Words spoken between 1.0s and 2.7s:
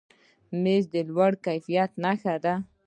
لوړ کیفیت نښه ده.